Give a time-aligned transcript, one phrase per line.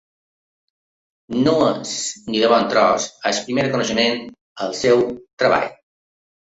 [1.47, 1.93] No és,
[2.31, 4.27] ni de bon tros, el primer reconeixement
[4.67, 5.73] al seu treball.